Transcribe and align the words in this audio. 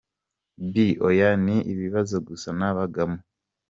B: 0.71 0.73
Oya, 1.07 1.29
ni 1.45 1.57
ibibazo 1.73 2.15
gusa 2.27 2.49
nabagamo. 2.57 3.19